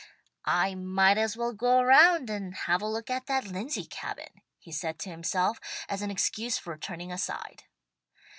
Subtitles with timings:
[0.47, 4.71] "I might as well go around and have a look at that Lindsey Cabin," he
[4.71, 7.65] said to himself, as an excuse for turning aside.